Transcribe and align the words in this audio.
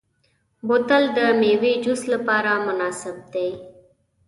بوتل 0.67 1.03
د 1.17 1.19
میوې 1.41 1.73
جوس 1.83 2.01
لپاره 2.13 2.51
مناسب 2.67 3.15
دی. 3.33 3.49